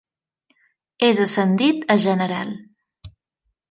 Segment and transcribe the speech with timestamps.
[1.09, 2.59] És ascendit a general.